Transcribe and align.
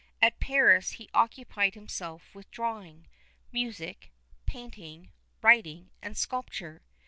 At 0.19 0.39
Paris 0.39 0.93
he 0.93 1.11
occupied 1.13 1.75
himself 1.75 2.33
with 2.33 2.49
drawing, 2.49 3.07
music, 3.51 4.11
painting, 4.47 5.11
writing, 5.43 5.91
and 6.01 6.17
sculpture. 6.17 6.81